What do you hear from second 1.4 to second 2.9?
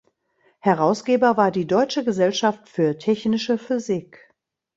die Deutsche Gesellschaft